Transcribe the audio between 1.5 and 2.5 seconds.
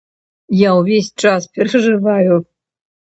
перажываю.